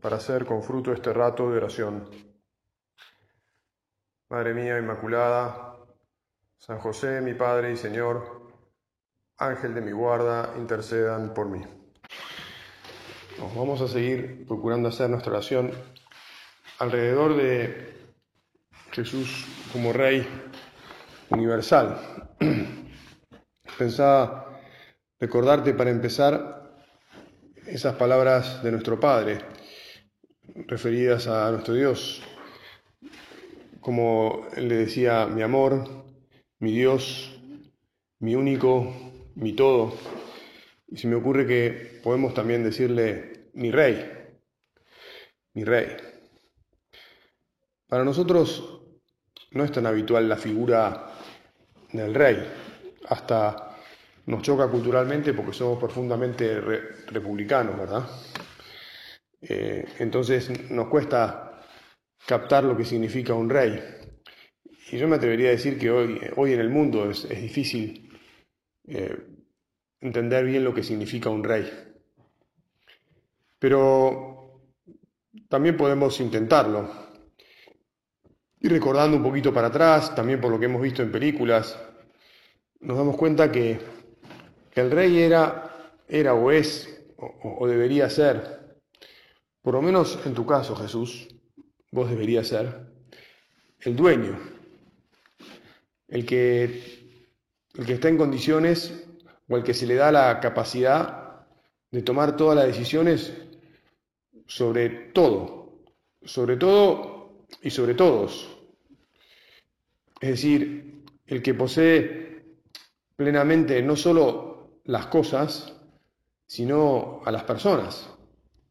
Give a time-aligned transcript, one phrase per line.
[0.00, 2.08] para hacer con fruto este rato de oración.
[4.30, 5.76] Madre mía Inmaculada,
[6.58, 8.50] San José, mi Padre y Señor,
[9.38, 11.64] Ángel de mi guarda, intercedan por mí.
[13.38, 15.70] Nos vamos a seguir procurando hacer nuestra oración
[16.78, 17.96] alrededor de
[18.92, 20.26] Jesús como Rey
[21.30, 22.36] universal.
[23.78, 24.60] Pensaba
[25.20, 26.84] recordarte para empezar
[27.66, 29.38] esas palabras de nuestro Padre
[30.54, 32.22] referidas a nuestro Dios.
[33.80, 35.88] Como le decía, mi amor,
[36.58, 37.40] mi Dios,
[38.20, 38.92] mi único,
[39.34, 39.94] mi todo.
[40.88, 44.10] Y se me ocurre que podemos también decirle mi rey,
[45.54, 45.96] mi rey.
[47.86, 48.80] Para nosotros
[49.52, 51.10] no es tan habitual la figura
[51.92, 52.36] del rey,
[53.08, 53.76] hasta
[54.26, 56.60] nos choca culturalmente porque somos profundamente
[57.06, 58.06] republicanos, ¿verdad?
[59.40, 61.62] Eh, entonces nos cuesta
[62.26, 63.80] captar lo que significa un rey.
[64.90, 68.10] Y yo me atrevería a decir que hoy, hoy en el mundo es, difícil
[68.86, 69.16] eh,
[70.00, 71.70] entender bien lo que significa un rey.
[73.58, 74.62] Pero
[75.48, 77.08] también podemos intentarlo.
[78.60, 81.78] Y recordando un poquito para atrás, también por lo que hemos visto en películas,
[82.80, 83.78] nos damos cuenta que,
[84.74, 88.57] el rey era, era o es, o debería ser,
[89.68, 91.28] por lo menos en tu caso, Jesús,
[91.92, 92.86] vos deberías ser
[93.80, 94.38] el dueño,
[96.08, 97.18] el que,
[97.74, 99.06] el que está en condiciones
[99.46, 101.46] o el que se le da la capacidad
[101.90, 103.34] de tomar todas las decisiones
[104.46, 105.82] sobre todo,
[106.22, 108.48] sobre todo y sobre todos.
[110.18, 112.42] Es decir, el que posee
[113.16, 115.74] plenamente no solo las cosas,
[116.46, 118.14] sino a las personas.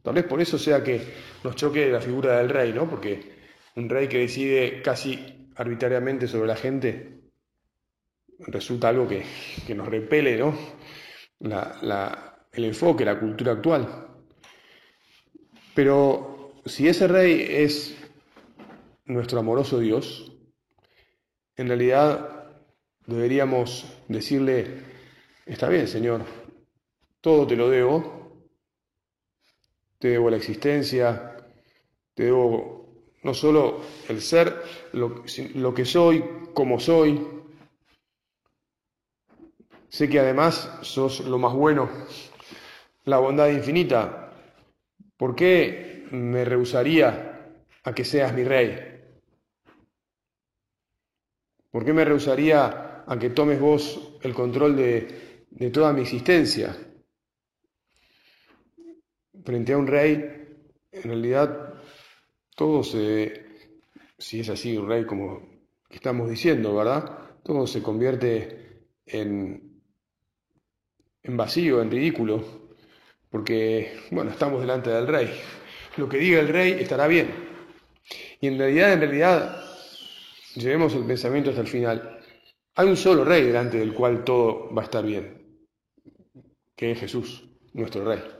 [0.08, 1.02] Tal vez por eso sea que
[1.44, 2.90] nos choque la figura del rey, ¿no?
[2.90, 3.20] Porque
[3.76, 7.24] un rey que decide casi arbitrariamente sobre la gente
[8.40, 9.26] resulta algo que,
[9.76, 10.58] nos repele, ¿no?
[11.42, 14.08] el enfoque, la cultura actual.
[15.76, 17.98] Pero si ese rey es
[19.04, 20.32] nuestro amoroso Dios,
[21.58, 22.54] en realidad
[23.06, 24.68] deberíamos decirle,
[25.46, 26.22] está bien, Señor,
[27.20, 28.17] todo te lo debo,
[30.00, 31.36] te debo la existencia,
[32.14, 32.78] te debo
[33.24, 34.62] no solo el ser,
[34.94, 35.24] lo,
[35.56, 37.28] lo que soy, como soy.
[39.90, 41.90] Sé que además sos lo más bueno,
[43.06, 44.32] la bondad infinita.
[45.18, 47.54] ¿Por qué me rehusaría
[47.84, 49.02] a que seas mi rey?
[51.72, 56.76] ¿Por qué me rehusaría a que tomes vos el control de, de toda mi existencia?
[59.48, 60.14] Frente a un rey,
[60.92, 61.74] en realidad
[62.54, 63.46] todo se,
[64.18, 65.42] si es así un rey como
[65.90, 67.18] estamos diciendo, ¿verdad?
[67.46, 69.82] Todo se convierte en,
[71.24, 72.44] en vacío, en ridículo,
[73.30, 75.30] porque, bueno, estamos delante del rey.
[75.96, 77.34] Lo que diga el rey estará bien.
[78.42, 79.64] Y en realidad, en realidad,
[80.56, 82.20] llevemos el pensamiento hasta el final.
[82.76, 85.58] Hay un solo rey delante del cual todo va a estar bien,
[86.76, 88.37] que es Jesús, nuestro rey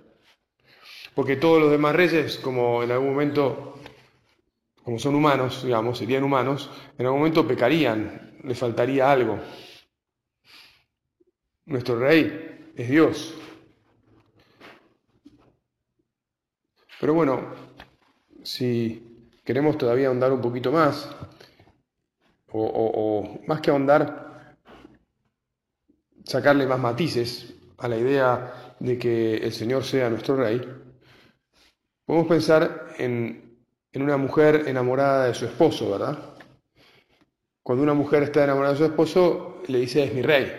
[1.18, 3.74] porque todos los demás reyes, como en algún momento,
[4.84, 9.40] como son humanos, digamos, serían humanos, en algún momento pecarían, le faltaría algo.
[11.66, 13.34] Nuestro rey es Dios.
[17.00, 17.48] Pero bueno,
[18.44, 21.10] si queremos todavía ahondar un poquito más,
[22.52, 24.56] o, o más que ahondar,
[26.24, 30.62] sacarle más matices a la idea de que el Señor sea nuestro rey,
[32.08, 33.60] Podemos pensar en,
[33.94, 36.18] una mujer enamorada de su esposo, ¿verdad?
[37.62, 40.50] Cuando una mujer está enamorada de su esposo, le dice es mi rey.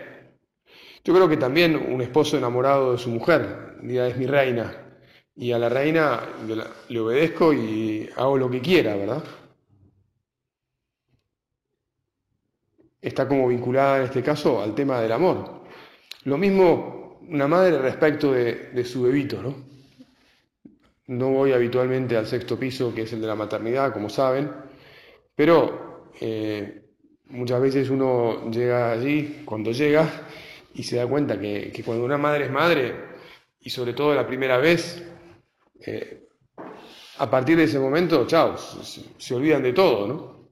[1.03, 5.01] Yo creo que también un esposo enamorado de su mujer diga es mi reina.
[5.37, 6.21] Y a la reina
[6.91, 9.25] le obedezco y hago lo que quiera, ¿verdad?
[13.01, 15.63] Está como vinculada en este caso al tema del amor.
[16.25, 19.78] Lo mismo una madre respecto de, de su bebito, ¿no?
[21.09, 24.51] No voy habitualmente al sexto piso, que es el de la maternidad, como saben,
[25.35, 26.83] pero eh,
[27.29, 30.09] muchas veces uno llega allí, cuando llega,
[30.75, 32.95] y se da cuenta que, cuando una madre es madre,
[33.61, 35.03] y sobre todo la primera vez,
[35.81, 36.29] eh,
[37.19, 40.49] a partir de ese momento, chao, se, olvidan de todo, ¿no?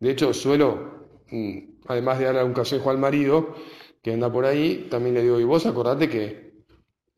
[0.00, 3.54] De hecho, suelo, mm, además de darle un consejo al marido
[4.02, 6.53] que anda por ahí, también le digo, y vos acordate que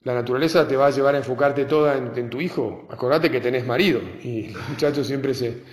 [0.06, 3.66] la naturaleza te va a llevar a enfocarte toda en, tu hijo, acordate que tenés
[3.66, 4.00] marido.
[4.22, 5.64] Y los muchachos siempre se,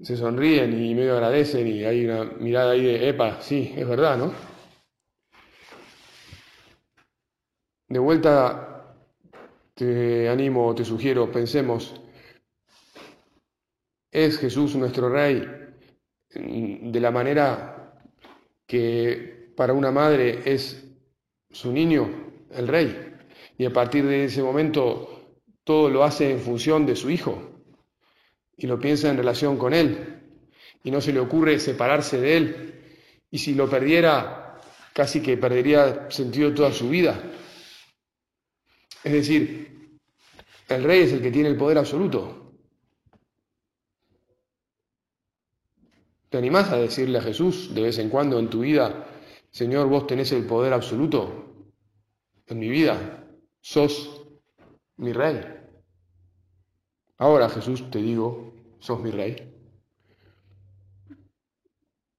[0.00, 4.16] se sonríen y medio agradecen y hay una mirada ahí de, epa, sí, es verdad,
[4.16, 4.32] ¿no?
[7.88, 8.96] De vuelta
[9.74, 12.00] te animo, te sugiero, pensemos,
[14.10, 15.46] ¿es Jesús nuestro Rey
[16.30, 18.00] de la manera
[18.66, 20.90] que para una madre es
[21.50, 23.09] su niño, el Rey?
[23.60, 27.60] Y a partir de ese momento todo lo hace en función de su hijo
[28.56, 30.22] y lo piensa en relación con él
[30.82, 32.84] y no se le ocurre separarse de él.
[33.30, 34.58] Y si lo perdiera,
[34.94, 37.22] casi que perdería sentido toda su vida.
[39.04, 39.98] Es decir,
[40.66, 42.54] el rey es el que tiene el poder absoluto.
[46.30, 49.06] ¿Te animás a decirle a Jesús de vez en cuando en tu vida,
[49.50, 51.68] Señor, vos tenés el poder absoluto
[52.46, 53.19] en mi vida,
[53.60, 54.26] sos
[54.96, 55.40] mi rey?
[57.18, 59.36] Ahora Jesús te digo, sos mi rey.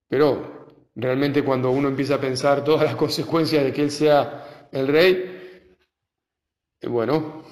[0.08, 4.88] Pero realmente cuando uno empieza a pensar todas las consecuencias de que Él sea el
[4.88, 5.76] rey,
[6.82, 7.44] eh, bueno,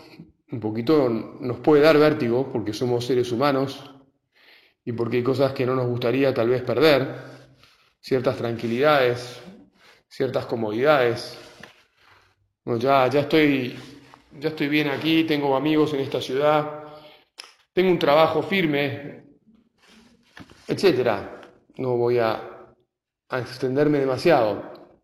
[0.52, 3.96] un poquito nos puede dar vértigo porque somos seres humanos
[4.84, 7.16] y porque hay cosas que no nos gustaría tal vez perder,
[8.00, 9.42] ciertas tranquilidades,
[10.08, 11.38] ciertas comodidades.
[12.66, 13.78] Bueno, ya, ya, estoy,
[14.40, 16.84] ya estoy bien aquí, tengo amigos en esta ciudad,
[17.74, 19.24] tengo un trabajo firme,
[20.68, 21.42] etcétera.
[21.78, 22.76] No voy a,
[23.32, 24.98] extenderme demasiado.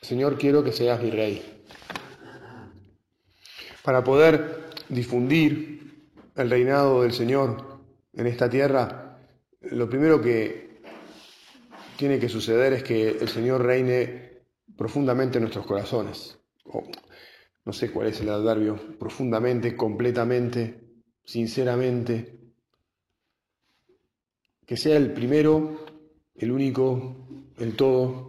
[0.00, 1.64] Señor, quiero que seas mi rey.
[3.82, 7.80] Para poder difundir el reinado del Señor
[8.12, 9.18] en esta tierra,
[9.62, 10.80] lo primero que
[11.96, 14.27] tiene que suceder es que el Señor reine
[14.78, 16.38] profundamente en nuestros corazones.
[17.66, 20.80] no sé cuál es el adverbio, profundamente, completamente,
[21.22, 22.38] sinceramente.
[24.64, 25.84] Que sea el primero,
[26.34, 27.26] el único,
[27.58, 28.28] el todo,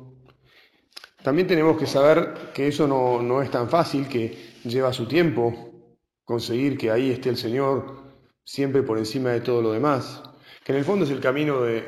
[1.23, 5.93] también tenemos que saber que eso no, es tan fácil, que lleva su tiempo
[6.23, 8.03] conseguir que ahí esté el Señor
[8.43, 10.23] siempre por encima de todo lo demás,
[10.63, 11.83] que en el fondo es el camino de,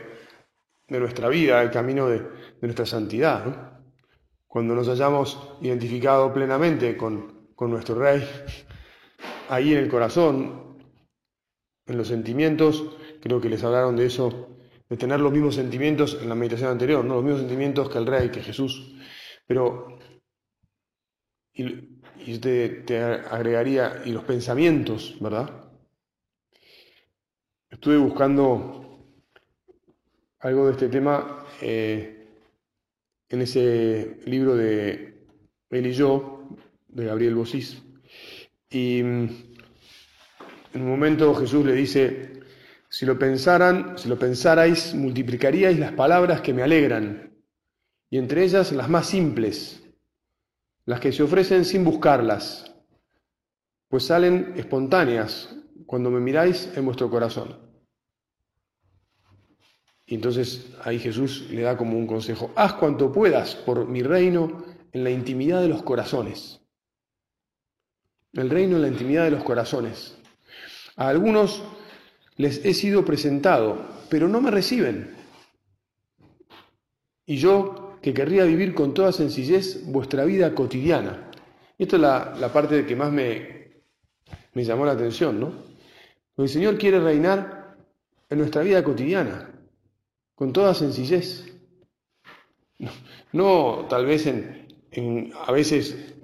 [0.90, 2.28] nuestra vida, el camino de,
[2.62, 3.71] nuestra santidad.
[4.52, 8.22] Cuando nos hayamos identificado plenamente con, con nuestro Rey,
[9.48, 10.78] ahí en el corazón,
[11.86, 12.84] en los sentimientos,
[13.22, 14.58] creo que les hablaron de eso,
[14.90, 17.14] de tener los mismos sentimientos en la meditación anterior, ¿no?
[17.14, 18.94] los mismos sentimientos que el Rey, que Jesús.
[19.48, 19.98] Pero,
[21.54, 25.72] y, te, agregaría, y los pensamientos, ¿verdad?
[27.70, 29.16] Estuve buscando
[30.40, 32.21] algo de este tema eh,
[33.32, 35.16] en ese libro de
[35.70, 36.50] Él y yo,
[36.90, 37.82] de Gabriel Bosís.
[38.70, 39.30] Y mm,
[40.74, 42.42] en un momento Jesús le dice,
[42.90, 47.32] si lo pensaran, si lo pensarais, multiplicaríais las palabras que me alegran
[48.10, 49.82] y entre ellas las más simples,
[50.86, 52.76] las que se ofrecen sin buscarlas,
[53.88, 57.71] pues salen espontáneas cuando me miráis en vuestro corazón.
[60.12, 64.62] Y entonces ahí Jesús le da como un consejo, haz cuanto puedas por mi reino
[64.92, 66.60] en la intimidad de los corazones.
[68.34, 70.18] El reino en la intimidad de los corazones.
[70.98, 71.64] A algunos
[72.36, 73.78] les he sido presentado,
[74.10, 75.16] pero no me reciben.
[77.26, 81.32] Y yo que querría vivir con toda sencillez vuestra vida cotidiana.
[81.78, 83.86] Y esto es la, parte que más me,
[84.56, 85.54] me llamó la atención, ¿no?
[86.36, 87.78] el Señor quiere reinar
[88.30, 89.52] en nuestra vida cotidiana,
[90.42, 91.46] con toda sencillez.
[93.32, 96.16] No, tal vez en, a veces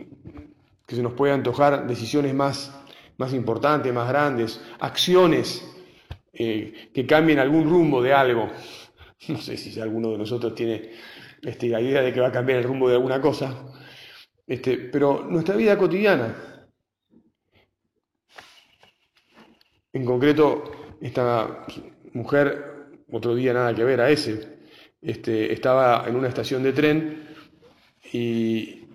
[0.88, 2.76] que se nos puede antojar decisiones más,
[3.20, 5.64] más importantes, más grandes, acciones
[6.34, 8.50] eh, que cambien algún rumbo de algo.
[9.28, 10.94] No sé si alguno de nosotros tiene
[11.44, 13.72] este, la idea de que va a cambiar el rumbo de alguna cosa,
[14.48, 16.66] este, pero nuestra vida cotidiana.
[19.94, 21.68] En concreto, esta
[22.14, 22.77] mujer,
[23.12, 24.58] otro día nada que ver a ese,
[25.02, 27.28] este, estaba en una estación de tren
[28.12, 28.86] y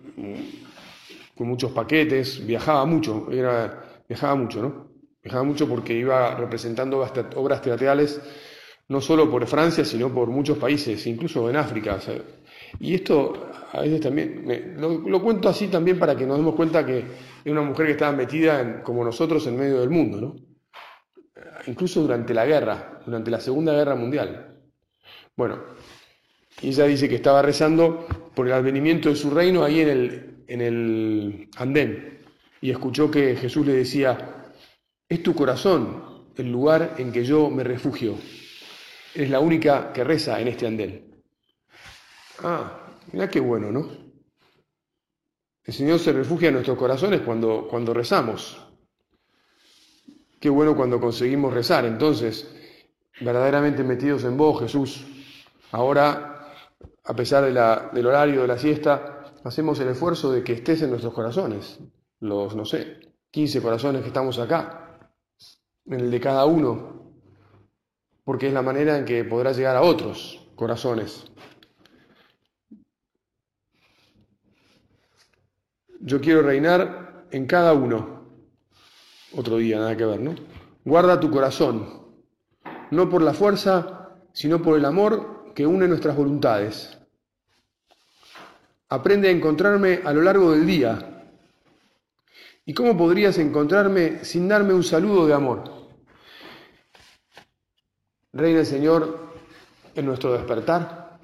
[1.34, 4.92] con muchos paquetes, viajaba mucho, era, viajaba mucho, ¿no?
[5.22, 6.98] Viajaba mucho porque iba representando
[7.36, 8.20] obras teatrales
[8.88, 11.98] no solo por Francia, sino por muchos países, incluso en África.
[12.78, 14.44] y esto a veces también,
[14.78, 16.98] lo, cuento así también para que nos demos cuenta que
[17.44, 20.51] es una mujer que estaba metida como nosotros en medio del mundo, ¿no?
[21.66, 24.60] Incluso durante la guerra, durante la Segunda Guerra Mundial.
[25.36, 25.62] Bueno,
[26.60, 30.60] ella dice que estaba rezando por el advenimiento de su reino ahí en el, en
[30.60, 32.20] el andén
[32.60, 34.52] y escuchó que Jesús le decía,
[35.08, 38.16] es tu corazón el lugar en que yo me refugio.
[39.14, 41.22] Es la única que reza en este andén.
[42.38, 43.88] Ah, mira qué bueno, ¿no?
[45.64, 48.71] El Señor se refugia en nuestros corazones cuando, cuando rezamos.
[50.42, 51.84] Qué bueno cuando conseguimos rezar.
[51.84, 52.52] Entonces,
[53.20, 55.06] verdaderamente metidos en vos, Jesús.
[55.70, 56.52] Ahora,
[57.04, 61.14] a pesar del horario de la siesta, hacemos el esfuerzo de que estés en nuestros
[61.14, 61.78] corazones.
[62.18, 65.12] Los, no sé, 15 corazones que estamos acá
[65.86, 67.12] en el de cada uno,
[68.24, 71.24] porque es la manera en que podrá llegar a otros corazones.
[76.00, 78.21] Yo quiero reinar en cada uno.
[79.36, 80.34] Otro día, nada que ver, ¿no?
[80.84, 82.06] Guarda tu corazón,
[82.90, 86.98] no por la fuerza, sino por el amor que une nuestras voluntades.
[88.88, 91.12] Aprende a encontrarme a lo largo del día
[92.64, 95.64] ¿Y cómo podrías encontrarme sin darme un saludo de amor?
[98.32, 99.32] Reina el Señor
[99.96, 101.18] en nuestro despertar.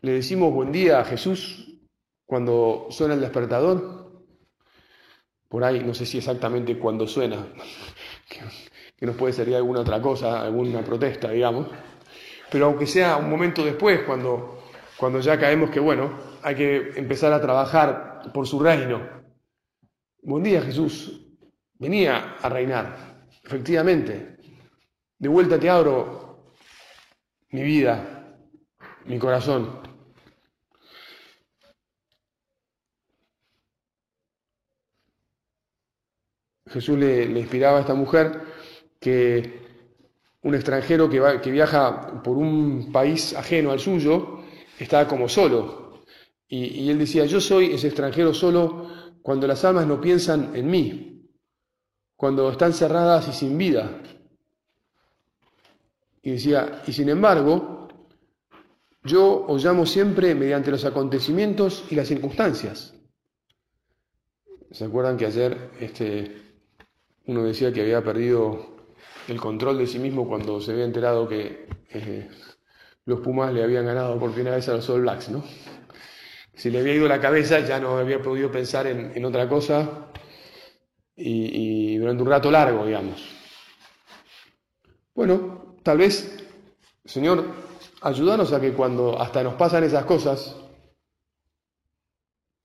[0.00, 1.78] Le decimos buen día a Jesús
[2.24, 3.99] cuando suena el despertador.
[5.50, 7.46] Por ahí, no sé si exactamente cuando suena,
[8.96, 11.66] que nos puede servir alguna otra cosa, alguna protesta, digamos.
[12.50, 14.62] Pero aunque sea un momento después, cuando,
[14.96, 19.20] cuando ya caemos que, bueno, hay que empezar a trabajar por su reino,
[20.22, 21.18] Buen día Jesús,
[21.78, 24.36] venía a reinar, efectivamente.
[25.18, 26.52] De vuelta te abro
[27.52, 28.36] mi vida,
[29.06, 29.89] mi corazón.
[36.70, 38.40] Jesús le, inspiraba a esta mujer
[38.98, 39.60] que
[40.42, 44.40] un extranjero que, que viaja por un país ajeno al suyo
[44.78, 46.04] está como solo.
[46.48, 48.88] Y, y él decía, yo soy ese extranjero solo
[49.22, 51.28] cuando las almas no piensan en mí,
[52.16, 54.00] cuando están cerradas y sin vida.
[56.22, 57.88] Y decía, y sin embargo,
[59.02, 62.94] yo os llamo siempre mediante los acontecimientos y las circunstancias.
[64.70, 66.49] ¿Se acuerdan que ayer este,
[67.30, 68.76] uno decía que había perdido
[69.28, 72.28] el control de sí mismo cuando se había enterado que eh,
[73.04, 75.44] los Pumas le habían ganado por primera vez a los All Blacks, ¿no?
[76.54, 80.08] Si le había ido la cabeza, ya no había podido pensar en, otra cosa
[81.14, 83.24] y, durante un rato largo, digamos.
[85.14, 86.36] Bueno, tal vez,
[87.04, 87.44] Señor,
[88.02, 90.56] ayúdanos a que cuando hasta nos pasan esas cosas,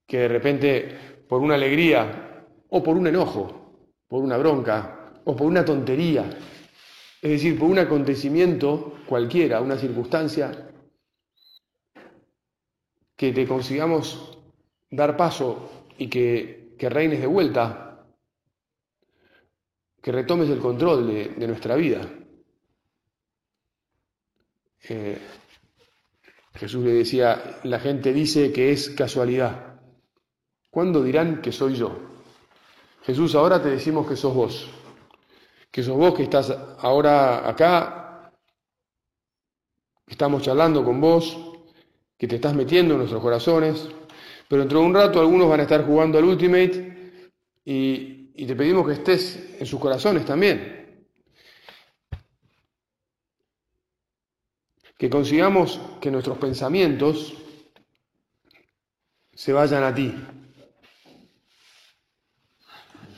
[0.07, 3.64] que de repente por una alegría o por un enojo,
[4.08, 6.30] por una bronca o por una tontería,
[7.22, 10.70] es decir, por un acontecimiento cualquiera, una circunstancia,
[13.16, 14.38] que te consigamos
[14.92, 18.06] dar paso y que, reines de vuelta,
[20.02, 22.08] que retomes el control de, nuestra vida.
[24.88, 25.18] Eh,
[26.54, 29.82] Jesús le decía, la gente dice que es casualidad.
[30.70, 32.14] ¿Cuándo dirán que soy yo?
[33.06, 34.68] Jesús, ahora te decimos que sos vos,
[35.70, 38.32] que sos vos que estás ahora acá,
[40.08, 41.38] estamos charlando con vos,
[42.18, 43.88] que te estás metiendo en nuestros corazones,
[44.48, 47.30] pero dentro de un rato algunos van a estar jugando al Ultimate
[47.64, 51.08] y, y te pedimos que estés en sus corazones también.
[54.98, 57.36] Que consigamos que nuestros pensamientos
[59.32, 60.12] se vayan a ti.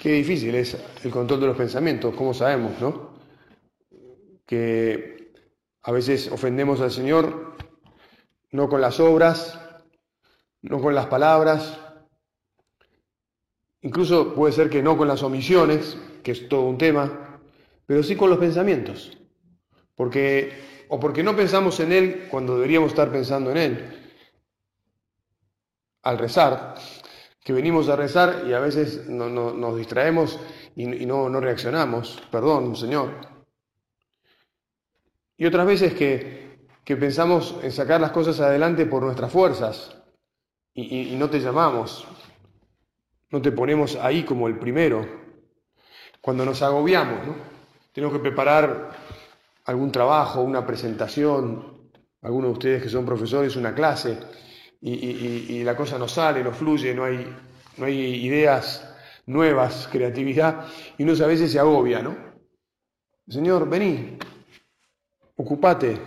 [0.07, 3.09] Qué difícil es el control de los pensamientos, como sabemos, ¿no?
[4.45, 5.33] Que
[5.81, 7.57] a veces ofendemos al Señor
[8.51, 9.59] no con las obras,
[10.61, 11.77] no con las palabras,
[13.81, 17.41] incluso puede ser que no con las omisiones, que es todo un tema,
[17.85, 19.11] pero sí con los pensamientos,
[19.93, 20.53] porque
[20.87, 24.09] o porque no pensamos en Él cuando deberíamos estar pensando en Él.
[26.03, 26.75] Al rezar,
[27.47, 30.37] que venimos a rezar y a veces nos distraemos
[30.75, 33.09] y, no, no reaccionamos, perdón, Señor.
[35.37, 39.95] Y otras veces que pensamos en sacar las cosas adelante por nuestras fuerzas
[40.73, 42.05] y, no te llamamos.
[43.29, 45.07] no te ponemos ahí como el primero.
[46.19, 47.35] Cuando nos agobiamos, ¿no?
[47.93, 48.89] Tenemos que preparar
[49.63, 51.91] algún trabajo, una presentación,
[52.23, 54.19] algunos de ustedes que son profesores, una clase,
[54.81, 57.25] y, la cosa no sale, no fluye, no hay,
[57.77, 60.67] no hay ideas nuevas, creatividad,
[60.97, 62.15] y uno a veces se agobia, ¿no?
[63.27, 64.17] Señor, vení,
[65.35, 65.99] ocupate,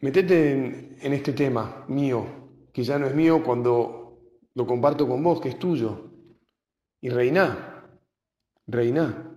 [0.00, 2.26] metete en, en este tema mío,
[2.72, 4.18] que ya no es mío cuando
[4.54, 6.10] lo comparto con vos, que es tuyo,
[7.00, 7.86] y reiná,
[8.66, 9.30] reiná,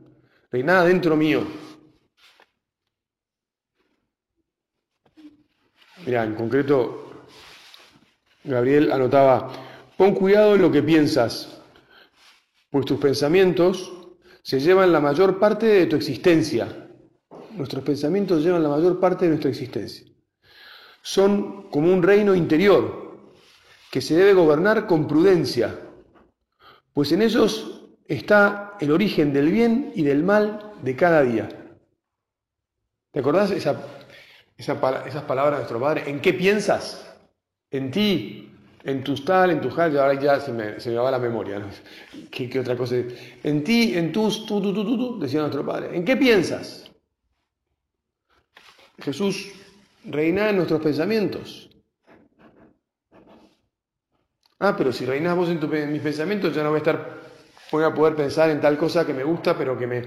[0.50, 1.46] reiná dentro mío.
[6.06, 7.07] Mira, en concreto,
[8.48, 9.52] Gabriel anotaba,
[9.98, 11.62] pon cuidado en lo que piensas,
[12.70, 13.94] pues tus pensamientos
[14.42, 16.90] se llevan la mayor parte de tu existencia.
[17.52, 20.08] Nuestros pensamientos llevan la mayor parte de nuestra existencia.
[21.02, 23.34] Son como un reino interior
[23.92, 25.80] que se debe gobernar con prudencia,
[26.94, 31.50] pues en ellos está el origen del bien y del mal de cada día.
[33.12, 33.76] ¿Te acordás esa
[34.58, 37.17] esas palabras de nuestro Padre, ¿en qué piensas?
[37.72, 38.50] En ti,
[38.84, 41.60] en tus tal, en tus tal, ahora ya se me, se me va la memoria,
[41.60, 41.68] ¿no?
[42.32, 42.96] ¿Qué, otra cosa?
[43.44, 45.96] En ti, en tus, tú, tú, tú, tú, tú, decía nuestro Padre.
[45.96, 46.90] ¿En qué piensas?
[49.00, 49.52] Jesús
[50.06, 51.70] reina en nuestros pensamientos.
[54.60, 57.22] Ah, pero si reinas vos en, en mis pensamientos, ya no voy a estar,
[57.72, 60.02] voy a poder pensar en tal cosa que me gusta, pero que me,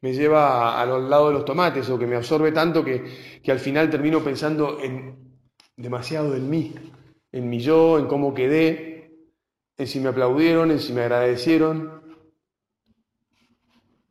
[0.00, 3.50] me lleva a, los lados de los tomates o que me absorbe tanto que, que
[3.50, 5.16] al final termino pensando en
[5.76, 6.74] demasiado en mí,
[7.32, 9.12] en mi yo, en cómo quedé,
[9.76, 12.02] en si me aplaudieron, en si me agradecieron,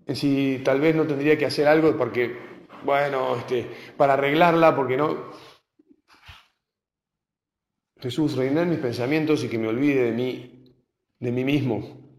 [0.06, 2.38] en si tal vez no tendría que hacer algo porque,
[2.84, 5.32] bueno, este, para arreglarla, porque no.
[8.00, 10.76] Jesús, reina en mis pensamientos y que me olvide de mí,
[11.20, 12.10] de mí mismo,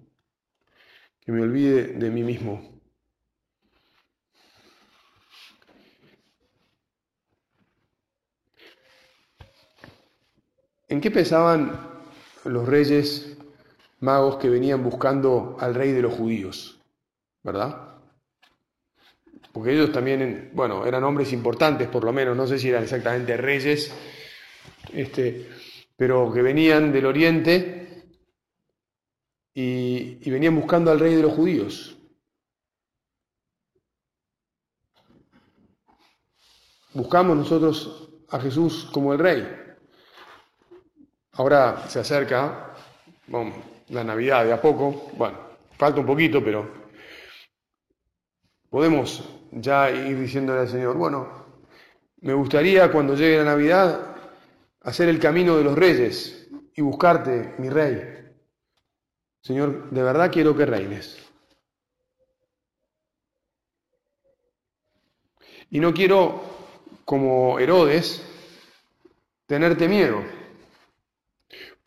[1.20, 2.77] que me olvide de mí mismo.
[10.88, 11.78] ¿En qué pensaban
[12.44, 13.36] los reyes
[14.00, 16.80] magos que venían buscando al rey de los judíos?
[17.42, 18.00] ¿Verdad?
[19.52, 23.36] Porque ellos también, bueno, eran hombres importantes por lo menos, no sé si eran exactamente
[23.36, 23.92] reyes,
[24.92, 25.48] este,
[25.94, 28.04] pero que venían del oriente
[29.52, 31.98] y, y venían buscando al rey de los judíos.
[36.94, 39.67] Buscamos nosotros a Jesús como el rey.
[41.38, 42.74] Ahora se acerca
[43.90, 45.38] la Navidad de a poco, bueno,
[45.76, 46.68] falta un poquito, pero
[48.68, 49.22] podemos
[49.52, 51.46] ya ir diciéndole al Señor, bueno,
[52.22, 54.16] me gustaría cuando llegue la Navidad
[54.80, 58.34] hacer el camino de los reyes y buscarte, mi rey.
[59.40, 61.24] Señor, de verdad quiero que reines.
[65.70, 66.42] Y no quiero,
[67.04, 68.24] como Herodes,
[69.46, 70.37] tenerte miedo.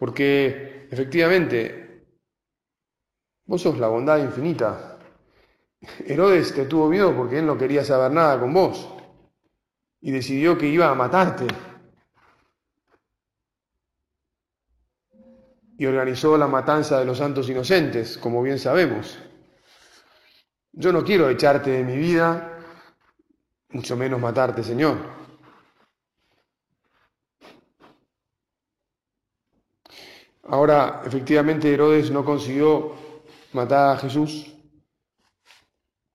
[0.01, 2.07] Porque efectivamente,
[3.45, 4.97] vos sos la bondad infinita.
[6.07, 8.89] Herodes te tuvo miedo porque él no quería saber nada con vos
[9.99, 11.45] y decidió que iba a matarte.
[15.77, 19.19] Y organizó la matanza de los santos inocentes, como bien sabemos.
[20.71, 22.57] Yo no quiero echarte de mi vida,
[23.69, 25.20] mucho menos matarte, Señor.
[30.51, 32.91] Ahora, efectivamente, Herodes no consiguió
[33.53, 34.53] matar a Jesús,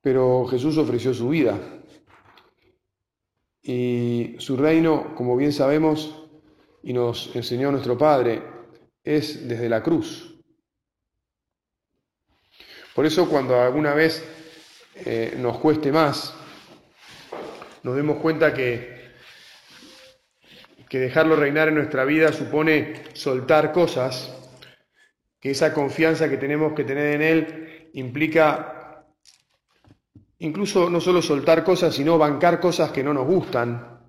[0.03, 1.59] pero Jesús ofreció su vida.
[3.63, 6.23] Y su reino, como bien sabemos
[6.83, 8.43] y nos enseñó nuestro Padre,
[9.03, 10.39] es desde la cruz.
[12.95, 14.23] Por eso cuando alguna vez
[14.97, 16.35] eh, nos cueste más,
[17.83, 19.06] nos demos cuenta que
[20.89, 24.33] que dejarlo reinar en nuestra vida supone soltar cosas,
[25.41, 29.05] que esa confianza que tenemos que tener en Él implica
[30.39, 34.01] incluso no solo soltar cosas, sino bancar cosas que no nos gustan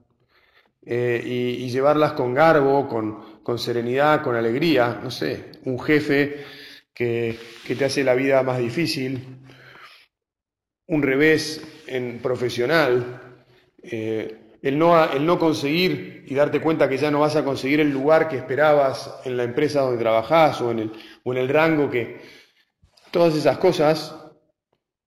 [0.85, 4.99] eh, y, llevarlas con garbo, con, con, serenidad, con alegría.
[5.01, 6.43] No sé, un jefe
[6.93, 9.41] que, que te hace la vida más difícil,
[10.87, 13.21] un revés en profesional.
[13.81, 18.27] Eh, el no, conseguir y darte cuenta que ya no vas a conseguir el lugar
[18.27, 20.91] que esperabas en la empresa donde trabajás o en el,
[21.23, 22.38] o en el rango que...
[23.10, 24.13] Todas esas cosas,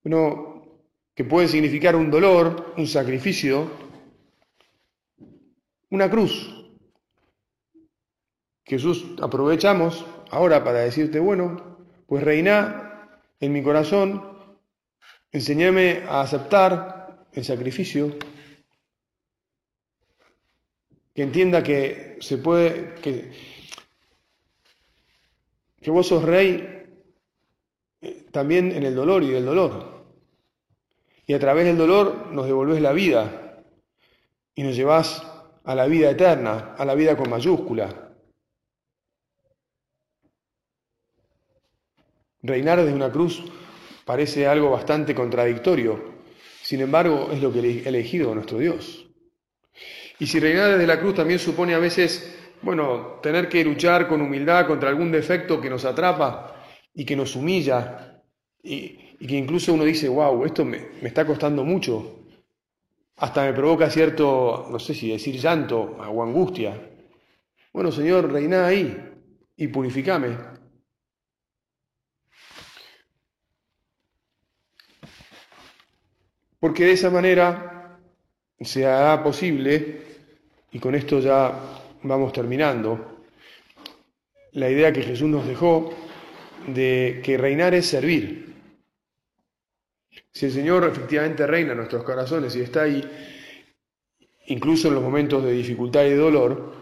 [0.04, 0.80] uno,
[1.14, 3.70] que pueden significar un dolor, un sacrificio,
[5.90, 6.56] una cruz.
[8.64, 14.38] Jesús, aprovechamos ahora para decirte, bueno, pues reina en mi corazón,
[15.30, 18.16] enséñame a aceptar el sacrificio,
[21.14, 23.32] que entienda que se puede, que,
[25.80, 26.80] que vos sos rey
[28.00, 30.04] eh, también en el dolor y del dolor.
[31.26, 33.62] Y a través del dolor nos devolvés la vida
[34.54, 35.22] y nos llevás
[35.64, 38.14] a la vida eterna, a la vida con mayúscula.
[42.42, 43.44] Reinar desde una cruz
[44.04, 46.14] parece algo bastante contradictorio,
[46.62, 49.06] sin embargo es lo que ha elegido nuestro Dios.
[50.20, 54.20] Y si reinar desde la cruz también supone a veces, bueno, tener que luchar con
[54.20, 58.22] humildad contra algún defecto que nos atrapa y que nos humilla,
[58.62, 62.26] y, que incluso uno dice, wow, esto me, me está costando mucho,
[63.16, 66.78] hasta me provoca cierto, no sé si decir llanto o angustia.
[67.72, 68.96] Bueno, Señor, reina ahí
[69.56, 70.36] y purificame.
[76.58, 77.98] Porque de esa manera
[78.60, 80.09] se hará posible,
[80.72, 81.52] y con esto ya
[82.02, 83.24] vamos terminando,
[84.52, 85.92] la idea que Jesús nos dejó
[86.66, 88.54] de que reinar es servir.
[90.32, 93.02] Si el Señor efectivamente reina en nuestros corazones y está ahí,
[94.46, 96.74] incluso en los momentos de dificultad y de dolor,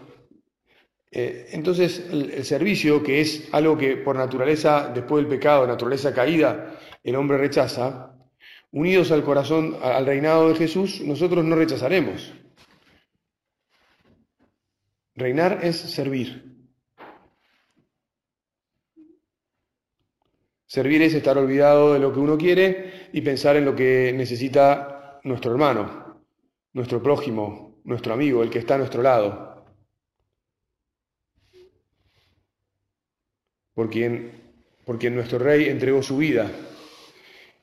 [1.11, 6.79] eh, entonces el, servicio, que es algo que por naturaleza, después del pecado, naturaleza caída,
[7.03, 8.15] el hombre rechaza,
[8.71, 12.33] unidos al corazón, al reinado de Jesús, nosotros no rechazaremos.
[15.19, 16.49] Reinar es servir.
[20.65, 25.19] Servir es estar olvidado de lo que uno quiere y pensar en lo que necesita
[25.25, 26.23] nuestro hermano,
[26.71, 29.65] nuestro prójimo, nuestro amigo, el que está a nuestro lado.
[33.73, 34.53] Por quien,
[34.85, 36.49] por quien nuestro Rey entregó su vida.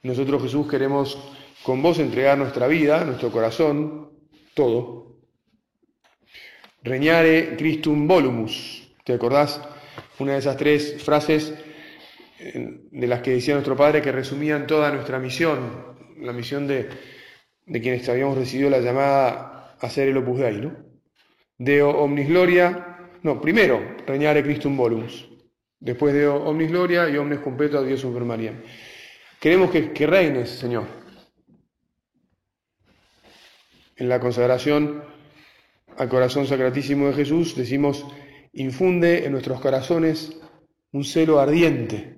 [0.02, 1.16] Nosotros Jesús queremos
[1.62, 4.10] con vos entregar nuestra vida, nuestro corazón,
[4.52, 5.05] todo.
[6.86, 8.94] Reñare Christum volumus.
[9.02, 9.60] ¿Te acordás?
[10.20, 11.52] Una de esas tres frases
[12.38, 16.88] de las que decía nuestro Padre que resumían toda nuestra misión, la misión de,
[17.64, 20.76] quienes habíamos recibido la llamada a ser el Opus Dei, ¿no?
[21.58, 25.28] Deo omnis gloria, no, primero, reñare Christum volumus,
[25.80, 28.62] después Deo omnis gloria y omnes completo a Dios super María.
[29.40, 30.84] Queremos que, que reines, Señor.
[33.96, 35.15] En la consagración
[35.96, 38.04] al corazón sacratísimo de Jesús decimos,
[38.52, 40.36] infunde en nuestros corazones
[40.92, 42.16] un celo ardiente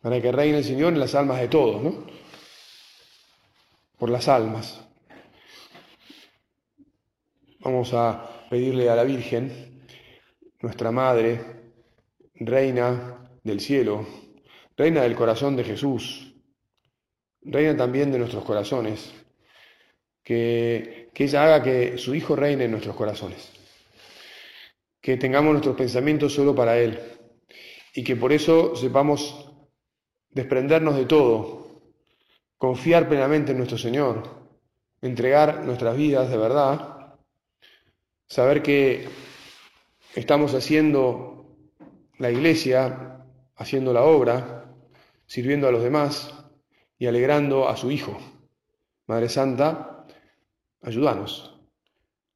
[0.00, 2.06] para que reine el Señor en las almas de todos, ¿no?
[3.98, 4.84] Por las almas.
[7.60, 9.84] Vamos a pedirle a la Virgen,
[10.60, 11.40] nuestra Madre,
[12.34, 14.04] Reina del cielo,
[14.76, 16.34] Reina del corazón de Jesús,
[17.42, 19.21] Reina también de nuestros corazones,
[20.22, 23.52] que, que ella haga que su Hijo reine en nuestros corazones,
[25.00, 26.98] que tengamos nuestros pensamientos solo para Él
[27.94, 29.50] y que por eso sepamos
[30.30, 31.66] desprendernos de todo,
[32.56, 34.42] confiar plenamente en nuestro Señor,
[35.00, 37.16] entregar nuestras vidas de verdad,
[38.28, 39.08] saber que
[40.14, 41.56] estamos haciendo
[42.18, 43.24] la iglesia,
[43.56, 44.72] haciendo la obra,
[45.26, 46.32] sirviendo a los demás
[46.98, 48.16] y alegrando a su Hijo.
[49.06, 50.01] Madre Santa,
[50.82, 51.58] ayúdanos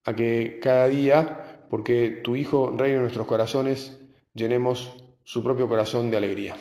[0.04, 3.98] a que cada día, porque tu Hijo reina en nuestros corazones,
[4.34, 6.56] llenemos su propio corazón de alegría.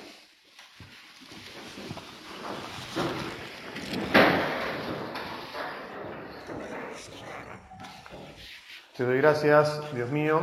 [8.97, 10.39] Te doy gracias, Dios mío,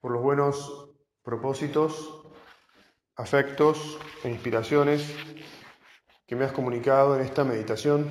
[0.00, 0.88] por los buenos
[1.24, 2.22] propósitos,
[3.16, 5.12] afectos e inspiraciones
[6.26, 8.10] que me has comunicado en esta meditación.